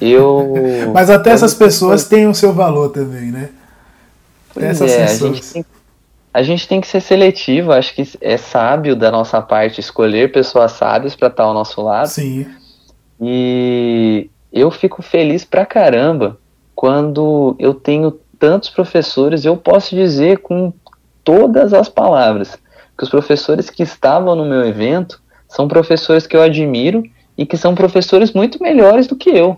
[0.00, 0.54] Eu,
[0.92, 3.50] Mas até eu essas pessoas têm o seu valor também, né?
[4.56, 5.30] Essas é, pessoas.
[5.30, 5.64] A gente tem
[6.34, 10.72] a gente tem que ser seletivo, acho que é sábio da nossa parte escolher pessoas
[10.72, 12.08] sábias para estar ao nosso lado.
[12.08, 12.46] Sim.
[13.20, 16.38] E eu fico feliz pra caramba
[16.74, 20.72] quando eu tenho tantos professores, eu posso dizer com
[21.22, 22.58] todas as palavras
[22.96, 27.02] que os professores que estavam no meu evento são professores que eu admiro
[27.36, 29.56] e que são professores muito melhores do que eu,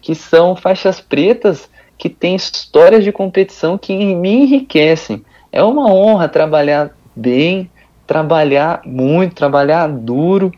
[0.00, 6.28] que são faixas pretas que têm histórias de competição que me enriquecem é uma honra
[6.28, 7.70] trabalhar bem,
[8.06, 10.52] trabalhar muito, trabalhar duro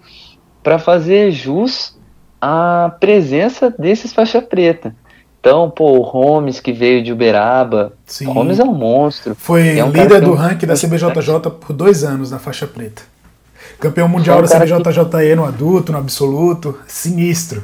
[0.63, 1.99] para fazer jus
[2.41, 4.95] à presença desses faixa preta.
[5.41, 8.27] Então, pô, o Holmes que veio de Uberaba, Sim.
[8.27, 9.35] Holmes é um monstro.
[9.35, 13.03] Foi é um líder do ranking da CBJJ por dois anos na faixa preta.
[13.83, 15.35] Campeão mundial um da CBJJE que...
[15.35, 17.63] no adulto, no absoluto, sinistro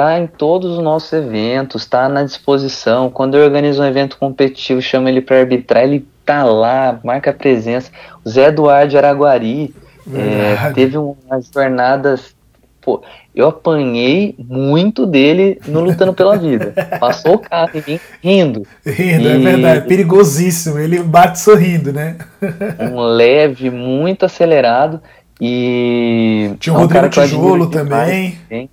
[0.00, 3.10] tá em todos os nossos eventos, tá na disposição.
[3.10, 7.90] Quando eu organizo um evento competitivo, chamo ele para arbitrar, ele tá lá, marca presença.
[8.24, 9.74] O Zé Eduardo de Araguari
[10.14, 12.34] é, teve umas jornadas.
[12.80, 13.02] Pô,
[13.34, 16.72] eu apanhei muito dele no Lutando pela Vida.
[16.98, 18.66] Passou o carro em mim rindo.
[18.84, 19.34] Rindo, é e...
[19.34, 19.86] é verdade.
[19.86, 20.78] Perigosíssimo.
[20.78, 22.16] Ele bate sorrindo, né?
[22.80, 25.00] um leve, muito acelerado.
[25.40, 26.54] E.
[26.58, 28.38] Tinha o é um Rodrigo Tijolo também.
[28.48, 28.70] Demais,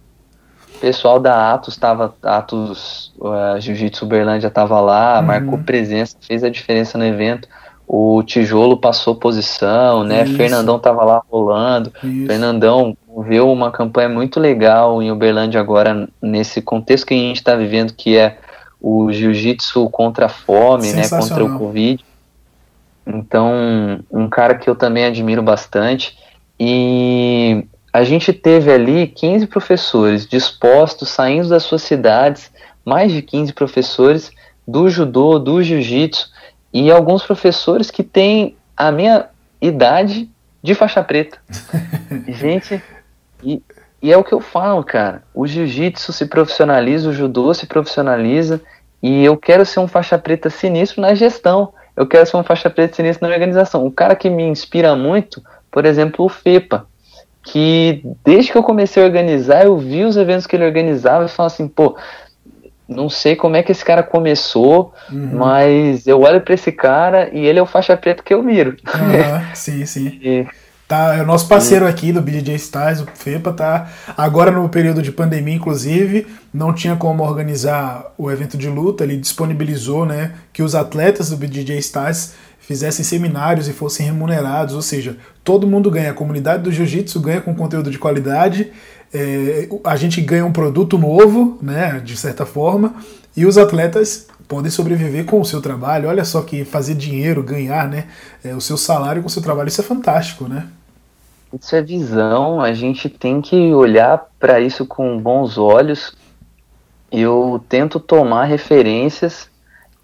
[0.79, 5.25] pessoal da Atos estava, Atos uh, Jiu-Jitsu Uberlândia estava lá, uhum.
[5.25, 7.47] marcou presença, fez a diferença no evento.
[7.88, 10.26] O Tijolo passou posição, né?
[10.26, 10.36] Isso.
[10.36, 11.93] Fernandão estava lá rolando.
[12.04, 12.28] Isso.
[12.28, 17.56] Fernandão viu uma campanha muito legal em Uberlândia agora, nesse contexto que a gente está
[17.56, 18.38] vivendo, que é
[18.82, 21.08] o jiu-jitsu contra a fome, né?
[21.08, 22.04] Contra o Covid.
[23.06, 26.17] Então, um cara que eu também admiro bastante.
[26.60, 32.52] E a gente teve ali 15 professores dispostos, saindo das suas cidades,
[32.84, 34.30] mais de 15 professores
[34.67, 36.36] do judô, do jiu-jitsu
[36.73, 39.27] e alguns professores que têm a minha
[39.62, 40.30] idade
[40.62, 41.39] de faixa preta.
[42.27, 42.82] gente,
[43.43, 43.62] e,
[44.01, 45.23] e é o que eu falo, cara.
[45.34, 48.62] O jiu-jitsu se profissionaliza, o judô se profissionaliza
[49.01, 51.73] e eu quero ser um faixa preta sinistro na gestão.
[51.95, 53.86] Eu quero ser um faixa preta sinistro na organização.
[53.86, 56.86] O cara que me inspira muito, por exemplo, o FEPA
[57.47, 61.30] que desde que eu comecei a organizar, eu vi os eventos que ele organizava e
[61.30, 61.95] falo assim, pô,
[62.88, 65.32] não sei como é que esse cara começou, uhum.
[65.34, 68.78] mas eu olho para esse cara e ele é o faixa preta que eu miro.
[68.86, 70.19] Uhum, sim, sim.
[70.21, 70.47] e,
[70.88, 71.89] tá, é o nosso parceiro e...
[71.89, 76.95] aqui do BJJ Stars, o FEPA, tá agora no período de pandemia, inclusive, não tinha
[76.95, 82.36] como organizar o evento de luta, ele disponibilizou, né, que os atletas do BJJ Stars
[82.67, 86.12] fizessem seminários e fossem remunerados, ou seja, todo mundo ganha.
[86.12, 88.73] A comunidade do jiu-jitsu ganha com conteúdo de qualidade,
[89.13, 92.95] é, a gente ganha um produto novo, né, de certa forma,
[93.35, 96.09] e os atletas podem sobreviver com o seu trabalho.
[96.09, 98.07] Olha só que fazer dinheiro, ganhar né,
[98.43, 100.67] é, o seu salário com o seu trabalho, isso é fantástico, né?
[101.53, 106.13] Isso é visão, a gente tem que olhar para isso com bons olhos.
[107.09, 109.49] Eu tento tomar referências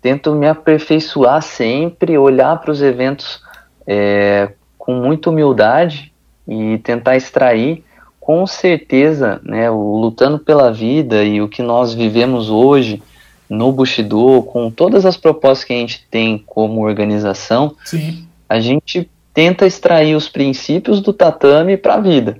[0.03, 3.41] tento me aperfeiçoar sempre, olhar para os eventos
[3.87, 6.13] é, com muita humildade
[6.45, 7.85] e tentar extrair
[8.23, 13.03] com certeza, né, o lutando pela vida e o que nós vivemos hoje
[13.49, 18.25] no Bushido, com todas as propostas que a gente tem como organização, Sim.
[18.47, 22.37] a gente tenta extrair os princípios do tatame para a vida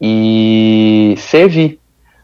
[0.00, 1.80] e servir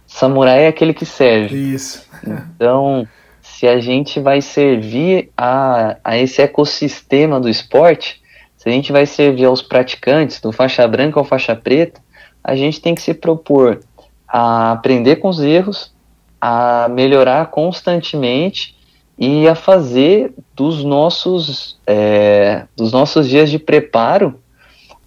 [0.07, 1.75] samurai é aquele que serve.
[1.75, 2.07] Isso.
[2.25, 3.09] Então,
[3.43, 8.23] se a gente vai servir a, a esse ecossistema do esporte,
[8.57, 12.01] se a gente vai servir aos praticantes, do faixa branca ao faixa preta,
[12.45, 13.81] a gente tem que se propor
[14.29, 15.93] a aprender com os erros,
[16.41, 18.77] a melhorar constantemente
[19.19, 24.39] e a fazer dos nossos, é, dos nossos dias de preparo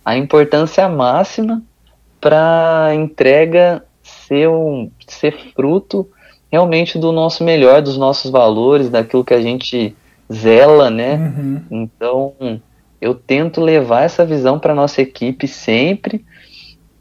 [0.04, 1.62] a importância máxima
[2.20, 6.10] para a entrega ser, um, ser fruto
[6.50, 9.96] realmente do nosso melhor, dos nossos valores, daquilo que a gente
[10.32, 11.16] zela, né?
[11.16, 11.62] Uhum.
[11.70, 12.34] Então,
[13.02, 16.26] eu tento levar essa visão para nossa equipe sempre.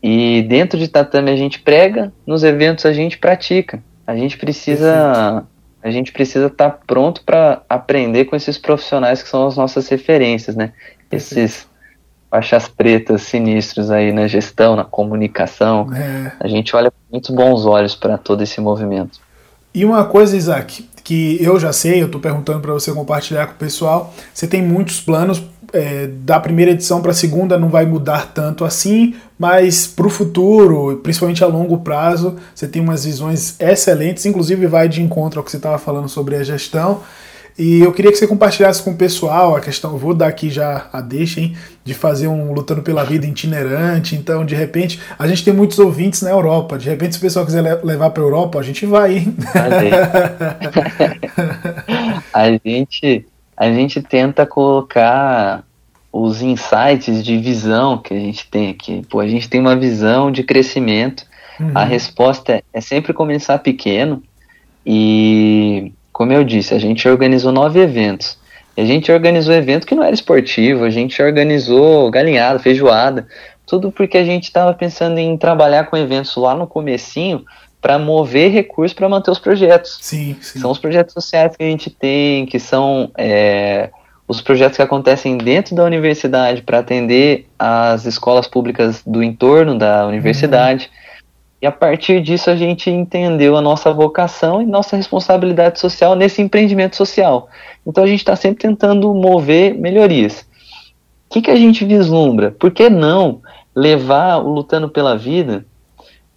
[0.03, 3.83] E dentro de tatame a gente prega, nos eventos a gente pratica.
[4.07, 5.45] A gente precisa
[5.83, 9.89] a gente precisa estar tá pronto para aprender com esses profissionais que são as nossas
[9.89, 10.73] referências, né?
[11.13, 11.69] Esses
[12.29, 15.89] faixas pretas sinistros aí na gestão, na comunicação.
[15.95, 16.33] É.
[16.41, 19.21] A gente olha com muitos bons olhos para todo esse movimento.
[19.73, 23.53] E uma coisa, Isaac, que eu já sei, eu estou perguntando para você compartilhar com
[23.53, 25.41] o pessoal, você tem muitos planos
[25.73, 30.11] é, da primeira edição para a segunda não vai mudar tanto assim, mas para o
[30.11, 35.45] futuro, principalmente a longo prazo, você tem umas visões excelentes, inclusive vai de encontro ao
[35.45, 37.03] que você estava falando sobre a gestão.
[37.59, 40.91] E eu queria que você compartilhasse com o pessoal a questão, vou dar aqui já
[40.93, 44.15] a deixa, hein, de fazer um Lutando pela Vida itinerante.
[44.15, 46.77] Então, de repente, a gente tem muitos ouvintes na Europa.
[46.77, 49.35] De repente, se o pessoal quiser levar para a Europa, a gente vai, hein?
[52.33, 53.25] A gente,
[53.57, 55.65] a gente tenta colocar
[56.13, 59.03] os insights de visão que a gente tem aqui.
[59.09, 61.25] Pô, a gente tem uma visão de crescimento.
[61.59, 61.73] Uhum.
[61.75, 64.23] A resposta é, é sempre começar pequeno
[64.85, 68.39] e como eu disse, a gente organizou nove eventos.
[68.75, 73.27] A gente organizou evento que não era esportivo, a gente organizou galinhada, feijoada,
[73.67, 77.45] tudo porque a gente estava pensando em trabalhar com eventos lá no comecinho
[77.87, 79.99] para mover recursos para manter os projetos.
[80.01, 80.59] Sim, sim.
[80.59, 83.91] São os projetos sociais que a gente tem, que são é,
[84.27, 90.05] os projetos que acontecem dentro da universidade para atender as escolas públicas do entorno da
[90.05, 90.87] universidade.
[90.87, 91.17] Uhum.
[91.63, 96.43] E a partir disso a gente entendeu a nossa vocação e nossa responsabilidade social nesse
[96.43, 97.49] empreendimento social.
[97.87, 100.45] Então a gente está sempre tentando mover melhorias.
[101.31, 102.51] O que, que a gente vislumbra?
[102.51, 105.65] Por que não levar o Lutando pela Vida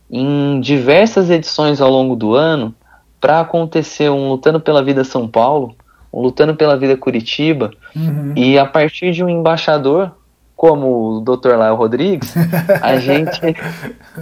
[0.10, 2.74] em diversas edições ao longo do ano
[3.22, 5.76] para acontecer um Lutando pela Vida São Paulo,
[6.12, 8.34] um Lutando pela Vida Curitiba, uhum.
[8.36, 10.12] e a partir de um embaixador
[10.56, 11.56] como o Dr.
[11.56, 12.34] Laio Rodrigues,
[12.82, 13.40] a gente,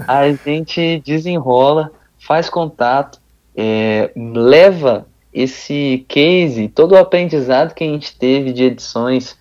[0.08, 3.20] a gente desenrola, faz contato,
[3.56, 9.38] é, leva esse case, todo o aprendizado que a gente teve de edições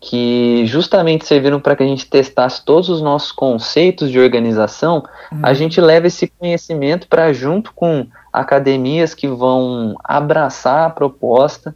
[0.00, 5.40] que justamente serviram para que a gente testasse todos os nossos conceitos de organização, uhum.
[5.42, 11.74] a gente leva esse conhecimento para junto com academias que vão abraçar a proposta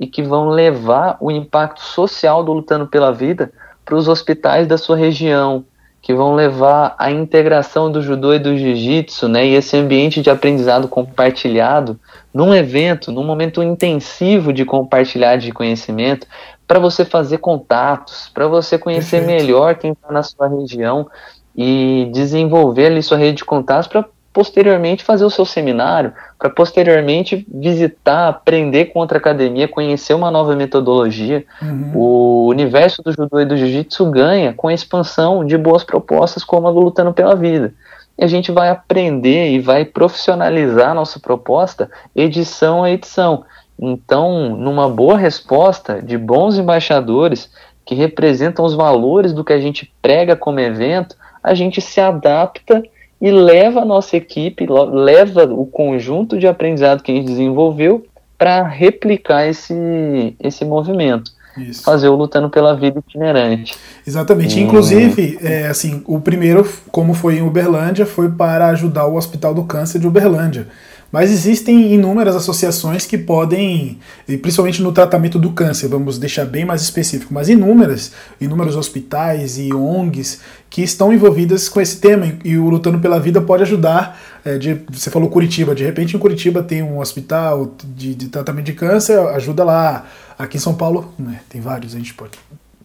[0.00, 3.52] e que vão levar o impacto social do Lutando pela Vida
[3.84, 5.64] para os hospitais da sua região,
[6.00, 10.30] que vão levar a integração do judô e do jiu-jitsu, né, e esse ambiente de
[10.30, 11.98] aprendizado compartilhado
[12.32, 16.26] num evento, num momento intensivo de compartilhar de conhecimento,
[16.68, 19.40] para você fazer contatos, para você conhecer Perfeito.
[19.40, 21.08] melhor quem está na sua região
[21.56, 27.44] e desenvolver ali sua rede de contatos para posteriormente fazer o seu seminário, para posteriormente
[27.52, 31.44] visitar, aprender com outra academia, conhecer uma nova metodologia.
[31.60, 31.92] Uhum.
[31.94, 36.68] O universo do judô e do jiu-jitsu ganha com a expansão de boas propostas como
[36.68, 37.74] a do Lutando pela Vida.
[38.16, 43.44] E a gente vai aprender e vai profissionalizar a nossa proposta edição a edição.
[43.80, 47.50] Então, numa boa resposta de bons embaixadores
[47.84, 52.82] que representam os valores do que a gente prega como evento, a gente se adapta
[53.20, 58.04] e leva a nossa equipe, leva o conjunto de aprendizado que a gente desenvolveu
[58.36, 61.32] para replicar esse, esse movimento.
[61.56, 61.82] Isso.
[61.82, 63.74] Fazer o Lutando pela Vida itinerante.
[64.06, 64.58] Exatamente.
[64.58, 64.64] Hum.
[64.64, 69.64] Inclusive, é, assim, o primeiro, como foi em Uberlândia, foi para ajudar o Hospital do
[69.64, 70.68] Câncer de Uberlândia.
[71.10, 73.98] Mas existem inúmeras associações que podem,
[74.42, 79.72] principalmente no tratamento do câncer, vamos deixar bem mais específico, mas inúmeras, inúmeros hospitais e
[79.72, 84.20] ONGs que estão envolvidas com esse tema e o Lutando pela Vida pode ajudar.
[84.44, 88.66] É, de, você falou Curitiba, de repente em Curitiba tem um hospital de, de tratamento
[88.66, 90.06] de câncer, ajuda lá.
[90.38, 92.38] Aqui em São Paulo, né, tem vários, a gente pode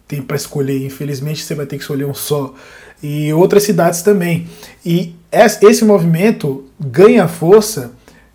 [0.06, 2.54] tem para escolher, infelizmente você vai ter que escolher um só.
[3.02, 4.46] E outras cidades também.
[4.84, 5.14] E
[5.62, 7.92] esse movimento ganha força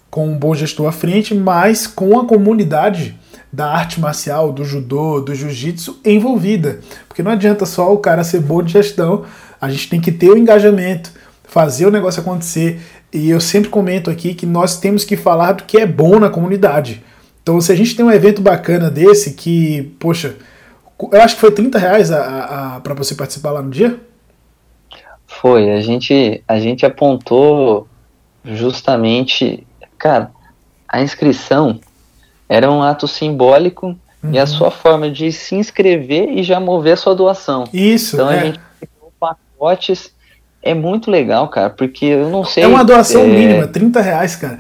[0.10, 3.18] com um bom gestor à frente, mas com a comunidade
[3.52, 6.80] da arte marcial, do judô, do jiu-jitsu envolvida.
[7.08, 9.26] Porque não adianta só o cara ser bom de gestão,
[9.60, 11.12] a gente tem que ter o engajamento,
[11.44, 12.80] fazer o negócio acontecer.
[13.12, 16.30] E eu sempre comento aqui que nós temos que falar do que é bom na
[16.30, 17.04] comunidade.
[17.42, 20.36] Então, se a gente tem um evento bacana desse, que, poxa,
[21.12, 22.10] eu acho que foi 30 reais
[22.84, 24.00] para você participar lá no dia?
[25.26, 27.88] Foi, a gente, a gente apontou
[28.46, 29.66] justamente,
[30.00, 30.32] cara,
[30.88, 31.80] a inscrição
[32.48, 33.88] era um ato simbólico
[34.24, 34.32] uhum.
[34.32, 34.48] e a uhum.
[34.48, 37.66] sua forma de se inscrever e já mover a sua doação.
[37.72, 38.16] Isso.
[38.16, 38.40] Então é.
[38.40, 40.12] a gente criou pacotes
[40.62, 42.64] é muito legal, cara, porque eu não sei.
[42.64, 43.28] É uma doação é...
[43.28, 44.60] mínima, 30 reais, cara.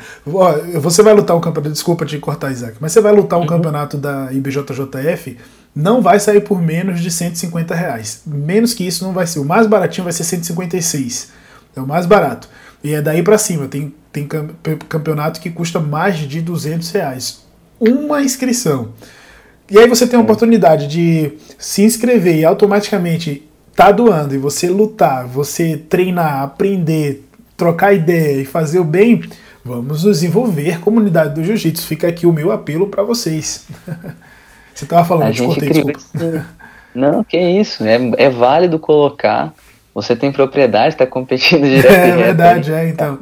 [0.76, 1.74] Você vai lutar um campeonato.
[1.74, 3.48] Desculpa te cortar, Isaac, mas você vai lutar um uhum.
[3.48, 5.38] campeonato da IBJJF,
[5.76, 8.22] não vai sair por menos de 150 reais.
[8.26, 9.40] Menos que isso não vai ser.
[9.40, 11.32] O mais baratinho vai ser 156.
[11.76, 12.48] É o mais barato.
[12.84, 13.68] E é daí para cima.
[13.68, 14.28] Tem, tem
[14.88, 17.46] campeonato que custa mais de 200 reais.
[17.80, 18.90] Uma inscrição.
[19.70, 24.68] E aí você tem a oportunidade de se inscrever e automaticamente tá doando e você
[24.68, 27.24] lutar, você treinar, aprender,
[27.56, 29.22] trocar ideia e fazer o bem,
[29.64, 31.86] vamos nos envolver, comunidade do jiu-jitsu.
[31.86, 33.68] Fica aqui o meu apelo para vocês.
[34.74, 35.84] você estava falando, a cortei,
[36.96, 39.54] Não, que isso, é, é válido colocar.
[40.02, 41.92] Você tem propriedade, está competindo direto.
[41.92, 43.20] É verdade, é, então.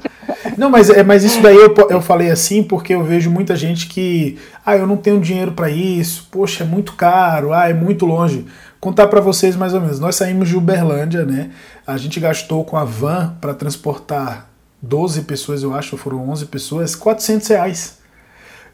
[0.58, 3.88] Não, mas, é, mas isso daí eu, eu falei assim porque eu vejo muita gente
[3.88, 8.06] que, ah, eu não tenho dinheiro para isso, poxa, é muito caro, ah, é muito
[8.06, 8.46] longe
[8.80, 10.00] contar para vocês mais ou menos.
[10.00, 11.52] Nós saímos de Uberlândia, né?
[11.86, 14.48] A gente gastou com a van para transportar
[14.82, 17.98] 12 pessoas, eu acho, foram 11 pessoas, 400 reais.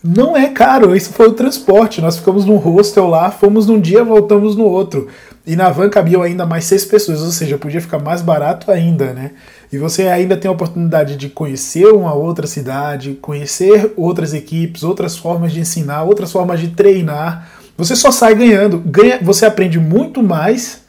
[0.03, 2.01] Não é caro, isso foi o transporte.
[2.01, 5.07] Nós ficamos num hostel lá, fomos num dia, voltamos no outro.
[5.47, 9.13] E na van cabiam ainda mais seis pessoas, ou seja, podia ficar mais barato ainda,
[9.13, 9.31] né?
[9.71, 15.17] E você ainda tem a oportunidade de conhecer uma outra cidade, conhecer outras equipes, outras
[15.17, 17.49] formas de ensinar, outras formas de treinar.
[17.77, 18.79] Você só sai ganhando.
[18.79, 20.82] Ganha, você aprende muito mais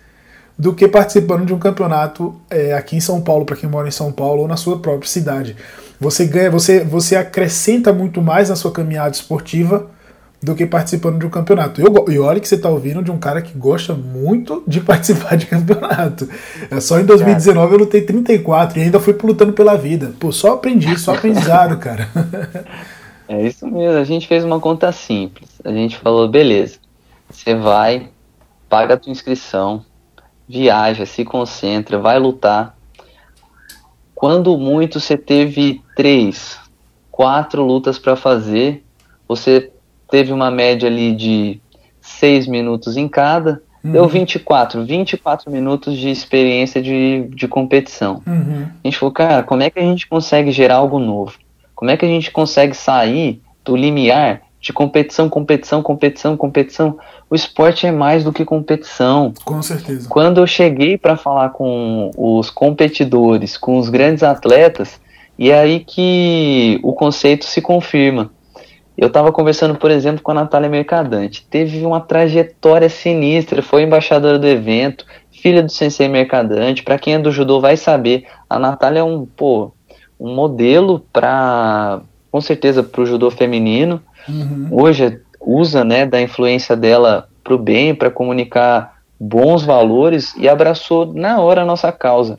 [0.59, 3.93] do que participando de um campeonato é, aqui em São Paulo, para quem mora em
[3.93, 5.57] São Paulo ou na sua própria cidade.
[6.01, 9.91] Você ganha, você, você acrescenta muito mais na sua caminhada esportiva
[10.43, 11.81] do que participando de um campeonato.
[11.81, 15.37] Eu, e olha que você está ouvindo de um cara que gosta muito de participar
[15.37, 16.29] de campeonato.
[16.71, 20.13] É, só em 2019 eu lutei 34 e ainda fui lutando pela vida.
[20.21, 22.09] Pô, só aprendi, só aprendizado, cara.
[23.27, 25.49] É isso mesmo, a gente fez uma conta simples.
[25.65, 26.77] A gente falou, beleza,
[27.31, 28.11] você vai,
[28.69, 29.83] paga a tua inscrição,
[30.49, 32.77] viaja, se concentra, vai lutar.
[34.15, 36.59] Quando muito você teve três,
[37.11, 38.85] quatro lutas para fazer,
[39.27, 39.71] você
[40.11, 41.61] teve uma média ali de
[42.01, 43.93] seis minutos em cada, uhum.
[43.93, 48.23] deu 24, 24 minutos de experiência de, de competição.
[48.27, 48.69] Uhum.
[48.83, 51.35] A gente falou, cara, como é que a gente consegue gerar algo novo?
[51.75, 56.99] Como é que a gente consegue sair do limiar de competição, competição, competição, competição?
[57.29, 59.35] O esporte é mais do que competição.
[59.45, 60.09] Com certeza.
[60.09, 64.99] Quando eu cheguei para falar com os competidores, com os grandes atletas,
[65.39, 68.31] e é aí que o conceito se confirma.
[68.97, 71.47] Eu estava conversando, por exemplo, com a Natália Mercadante.
[71.51, 76.83] Teve uma trajetória sinistra, foi embaixadora do evento, filha do Sensei Mercadante.
[76.83, 79.73] Para quem é do judô vai saber, a Natália é um, pô,
[80.19, 82.01] um modelo para,
[82.31, 84.01] com certeza, para o judô feminino.
[84.29, 84.69] Uhum.
[84.71, 91.13] Hoje usa né, da influência dela para o bem, para comunicar bons valores e abraçou
[91.13, 92.37] na hora a nossa causa.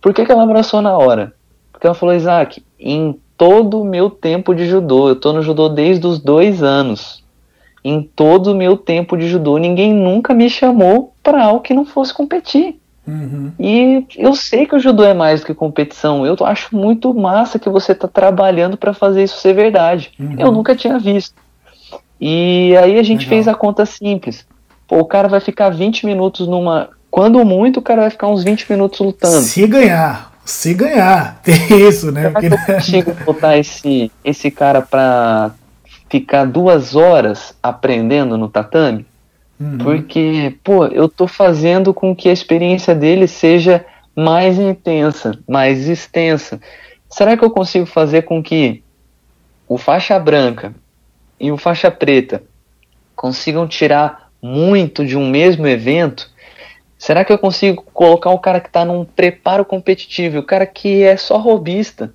[0.00, 1.32] Por que, que ela abraçou na hora?
[1.72, 5.68] Porque ela falou, Isaac, em todo o meu tempo de judô, eu estou no judô
[5.68, 7.24] desde os dois anos.
[7.84, 11.84] Em todo o meu tempo de judô, ninguém nunca me chamou para algo que não
[11.84, 12.80] fosse competir.
[13.06, 13.52] Uhum.
[13.58, 16.26] E eu sei que o judô é mais do que competição.
[16.26, 20.12] Eu acho muito massa que você está trabalhando para fazer isso ser verdade.
[20.18, 20.36] Uhum.
[20.38, 21.34] Eu nunca tinha visto.
[22.20, 23.28] E aí a gente Legal.
[23.28, 24.46] fez a conta simples.
[24.88, 26.90] Pô, o cara vai ficar 20 minutos numa.
[27.10, 29.42] Quando muito, o cara vai ficar uns 20 minutos lutando.
[29.42, 30.32] Se ganhar.
[30.44, 31.40] Se ganhar.
[31.44, 32.30] Tem isso, né?
[32.30, 32.46] Porque...
[32.46, 35.52] Eu consigo botar esse, esse cara pra
[36.08, 39.06] ficar duas horas aprendendo no tatame?
[39.58, 39.78] Uhum.
[39.78, 46.60] Porque, pô, eu tô fazendo com que a experiência dele seja mais intensa, mais extensa.
[47.08, 48.82] Será que eu consigo fazer com que
[49.68, 50.74] o faixa branca
[51.40, 52.42] e o faixa preta
[53.14, 56.30] consigam tirar muito de um mesmo evento?
[56.98, 61.02] Será que eu consigo colocar o cara que está num preparo competitivo, o cara que
[61.02, 62.12] é só robista?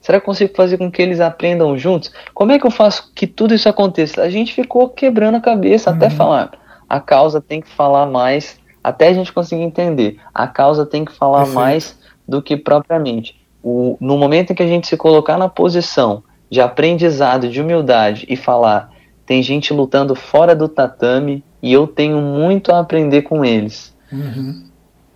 [0.00, 2.10] Será que eu consigo fazer com que eles aprendam juntos?
[2.32, 4.22] Como é que eu faço que tudo isso aconteça?
[4.22, 5.96] A gente ficou quebrando a cabeça uhum.
[5.96, 6.52] até falar
[6.90, 11.12] a causa tem que falar mais, até a gente conseguir entender, a causa tem que
[11.12, 11.54] falar Perfeito.
[11.54, 13.40] mais do que propriamente.
[13.62, 18.26] O, no momento em que a gente se colocar na posição de aprendizado, de humildade
[18.28, 18.90] e falar,
[19.24, 23.94] tem gente lutando fora do tatame e eu tenho muito a aprender com eles.
[24.10, 24.64] Uhum.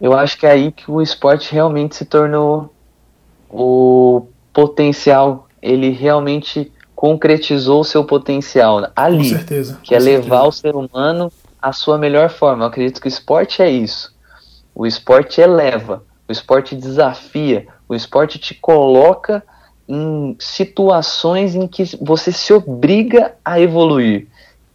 [0.01, 2.73] Eu acho que é aí que o esporte realmente se tornou
[3.51, 9.19] o potencial, ele realmente concretizou o seu potencial ali.
[9.19, 9.81] Com certeza.
[9.83, 10.47] Que é levar certeza.
[10.47, 11.33] o ser humano
[11.65, 12.65] à sua melhor forma.
[12.65, 14.15] Eu acredito que o esporte é isso.
[14.75, 19.43] O esporte eleva, o esporte desafia, o esporte te coloca
[19.89, 24.27] em situações em que você se obriga a evoluir.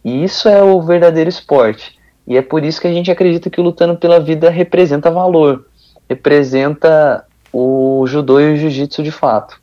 [0.04, 1.96] E isso é o verdadeiro esporte.
[2.26, 5.66] E é por isso que a gente acredita que o Lutando pela Vida representa valor,
[6.08, 9.60] representa o judô e o jiu-jitsu de fato.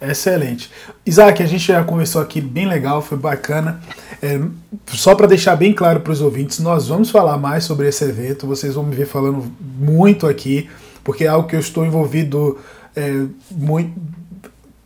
[0.00, 0.70] Excelente.
[1.04, 3.80] Isaac, a gente já conversou aqui bem legal, foi bacana.
[4.22, 4.40] É,
[4.86, 8.46] só para deixar bem claro para os ouvintes, nós vamos falar mais sobre esse evento,
[8.46, 10.70] vocês vão me ver falando muito aqui,
[11.02, 12.58] porque é algo que eu estou envolvido
[12.94, 13.92] é, muito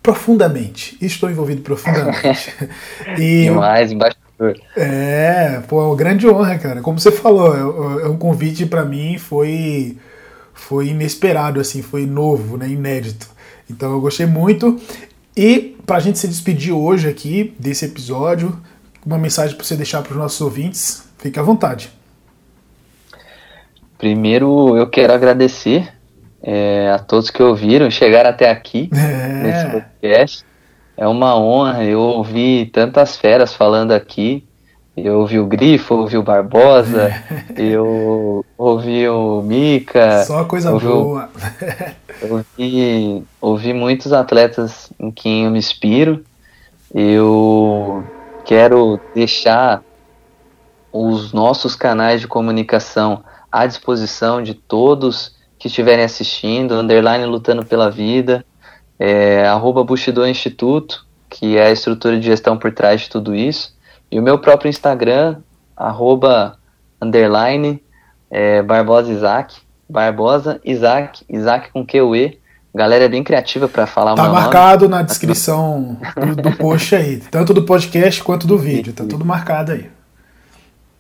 [0.03, 0.97] profundamente.
[1.01, 2.53] Estou envolvido profundamente.
[3.19, 4.59] e Demais, embaixador.
[4.77, 6.81] É, pô, é uma grande honra, cara.
[6.81, 7.55] Como você falou,
[8.01, 9.97] é, é um convite para mim foi
[10.55, 13.29] foi inesperado, assim, foi novo, né, inédito.
[13.71, 14.81] Então eu gostei muito.
[15.37, 18.59] E para a gente se despedir hoje aqui desse episódio,
[19.05, 21.91] uma mensagem para você deixar para os nossos ouvintes, fique à vontade.
[23.99, 25.93] Primeiro eu quero agradecer
[26.43, 29.43] é, a todos que ouviram, chegaram até aqui é.
[29.43, 30.45] nesse podcast.
[30.97, 34.47] É uma honra eu ouvir tantas feras falando aqui.
[34.97, 37.11] Eu ouvi o Grifo, ouvi o Barbosa,
[37.57, 40.23] eu ouvi o Mika.
[40.25, 41.31] Só coisa boa.
[42.31, 46.23] ouvi, ouvi muitos atletas em quem eu me inspiro.
[46.95, 48.05] Eu
[48.45, 49.83] quero deixar
[50.93, 57.91] os nossos canais de comunicação à disposição de todos que estiverem assistindo, underline lutando pela
[57.91, 58.45] vida,
[58.99, 63.75] é, arroba Bushido Instituto, que é a estrutura de gestão por trás de tudo isso.
[64.13, 65.39] E o meu próprio Instagram,
[65.75, 66.59] arroba,
[67.01, 67.83] underline,
[68.31, 69.57] é, Barbosa Isaac,
[69.89, 72.39] Barbosa Isaac, Isaac com Q-U-E.
[72.75, 74.97] Galera é bem criativa para falar Tá marcado nome.
[74.97, 79.73] na descrição do, do post aí, tanto do podcast quanto do vídeo, tá tudo marcado
[79.73, 79.91] aí.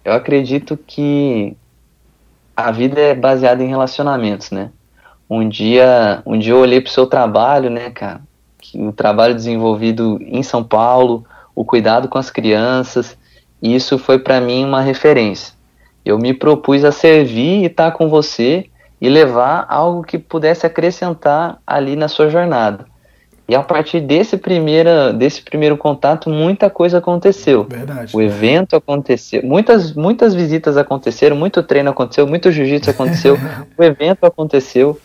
[0.02, 1.54] Eu acredito que
[2.56, 4.70] a vida é baseada em relacionamentos, né?
[5.28, 8.20] Um dia, um dia eu olhei pro seu trabalho, né, cara?
[8.58, 11.24] Que o trabalho desenvolvido em São Paulo,
[11.54, 13.16] o cuidado com as crianças,
[13.60, 15.54] e isso foi para mim uma referência.
[16.04, 18.66] Eu me propus a servir e estar tá com você
[19.00, 22.86] e levar algo que pudesse acrescentar ali na sua jornada.
[23.48, 27.64] E a partir desse, primeira, desse primeiro contato, muita coisa aconteceu.
[27.64, 28.16] Verdade.
[28.16, 33.36] O evento aconteceu, muitas, muitas visitas aconteceram, muito treino aconteceu, muito jiu-jitsu aconteceu,
[33.76, 34.98] o evento aconteceu.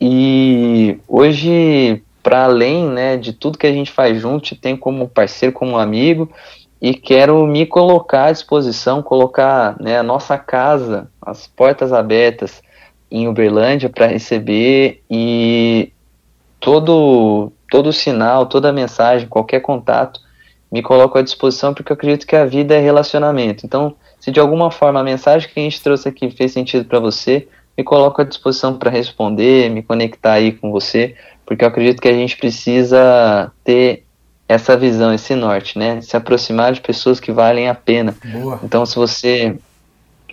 [0.00, 5.08] E hoje para além né, de tudo que a gente faz junto, te tem como
[5.08, 6.30] parceiro, como amigo,
[6.78, 12.62] e quero me colocar à disposição, colocar né, a nossa casa, as portas abertas
[13.10, 15.90] em Uberlândia para receber e
[16.60, 20.20] todo todo sinal, toda mensagem, qualquer contato,
[20.70, 23.64] me coloco à disposição porque eu acredito que a vida é relacionamento.
[23.64, 27.00] Então, se de alguma forma a mensagem que a gente trouxe aqui fez sentido para
[27.00, 27.48] você,
[27.78, 31.14] me coloco à disposição para responder, me conectar aí com você,
[31.48, 34.04] porque eu acredito que a gente precisa ter
[34.46, 35.98] essa visão, esse norte, né?
[36.02, 38.14] Se aproximar de pessoas que valem a pena.
[38.22, 38.60] Boa.
[38.62, 39.56] Então, se você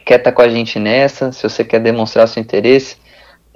[0.03, 2.97] quer estar tá com a gente nessa, se você quer demonstrar seu interesse,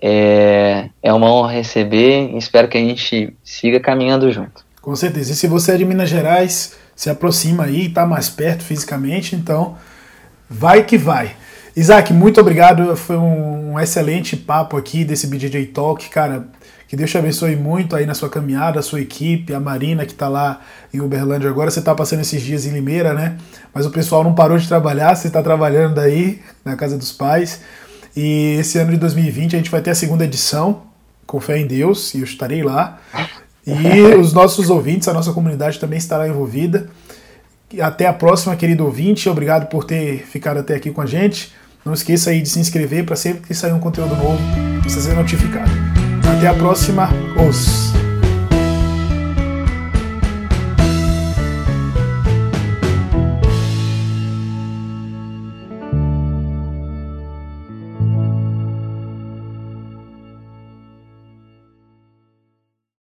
[0.01, 4.64] é, é uma honra receber e espero que a gente siga caminhando junto.
[4.82, 5.34] Com certeza.
[5.34, 9.76] E se você é de Minas Gerais, se aproxima aí, está mais perto fisicamente, então
[10.49, 11.36] vai que vai.
[11.76, 12.95] Isaac, muito obrigado.
[12.95, 16.47] Foi um excelente papo aqui desse BJJ Talk, cara.
[16.89, 20.11] Que Deus te abençoe muito aí na sua caminhada, a sua equipe, a Marina que
[20.11, 20.59] está lá
[20.91, 21.69] em Uberlândia agora.
[21.69, 23.37] Você está passando esses dias em Limeira, né?
[23.71, 27.61] Mas o pessoal não parou de trabalhar, você está trabalhando aí na casa dos pais.
[28.17, 30.81] E esse ano de 2020 a gente vai ter a segunda edição,
[31.27, 32.97] com fé em Deus, e eu estarei lá.
[33.67, 36.89] E os nossos ouvintes, a nossa comunidade também estará envolvida.
[37.79, 39.29] Até a próxima, querido ouvinte.
[39.29, 41.53] Obrigado por ter ficado até aqui com a gente.
[41.85, 44.39] Não esqueça aí de se inscrever para sempre que sair um conteúdo novo
[44.83, 45.88] você ser notificado.
[46.30, 47.09] Até a próxima.
[47.36, 47.88] Os.